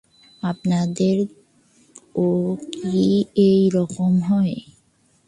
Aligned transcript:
আপনাদেরও 0.43 1.25
কি 2.73 3.05
এই 3.45 3.61
রকম 3.75 4.11
হয়? 4.21 4.55